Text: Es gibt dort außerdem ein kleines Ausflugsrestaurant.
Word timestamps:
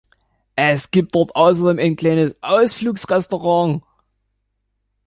Es 0.55 0.89
gibt 0.89 1.13
dort 1.13 1.35
außerdem 1.35 1.77
ein 1.77 1.95
kleines 1.95 2.35
Ausflugsrestaurant. 2.41 3.83